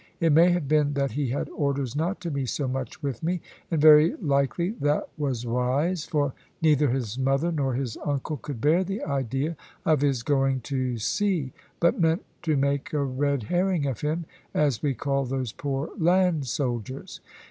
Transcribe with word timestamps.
It 0.19 0.33
may 0.33 0.49
have 0.49 0.67
been 0.67 0.95
that 0.95 1.11
he 1.11 1.27
had 1.29 1.47
orders 1.49 1.95
not 1.95 2.19
to 2.21 2.31
be 2.31 2.47
so 2.47 2.67
much 2.67 3.03
with 3.03 3.21
me, 3.21 3.39
and 3.69 3.79
very 3.79 4.15
likely 4.15 4.71
that 4.81 5.07
was 5.15 5.45
wise; 5.45 6.05
for 6.05 6.33
neither 6.59 6.89
his 6.89 7.19
mother 7.19 7.51
nor 7.51 7.75
his 7.75 7.97
uncle 8.03 8.37
could 8.37 8.59
bear 8.59 8.83
the 8.83 9.03
idea 9.03 9.55
of 9.85 10.01
his 10.01 10.23
going 10.23 10.61
to 10.61 10.97
sea, 10.97 11.53
but 11.79 11.99
meant 12.01 12.23
to 12.41 12.57
make 12.57 12.91
a 12.93 13.03
red 13.03 13.43
herring 13.43 13.85
of 13.85 14.01
him, 14.01 14.25
as 14.55 14.81
we 14.81 14.95
call 14.95 15.23
those 15.23 15.53
poor 15.53 15.91
land 15.99 16.47
soldiers. 16.47 17.21